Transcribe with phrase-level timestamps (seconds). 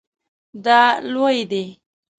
[0.65, 0.79] دا
[1.11, 1.65] لوی دی